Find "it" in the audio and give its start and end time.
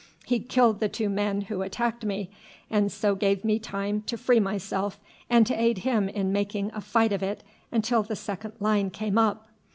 7.21-7.43